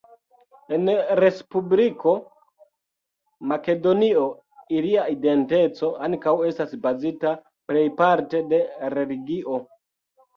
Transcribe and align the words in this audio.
En 0.75 0.87
Respubliko 1.17 2.13
Makedonio 3.51 4.23
ilia 4.77 5.03
identeco 5.15 5.89
ankaŭ 6.07 6.33
estas 6.47 6.73
bazita 6.87 7.35
plejparte 7.73 8.41
la 8.55 8.91
religio. 8.95 9.61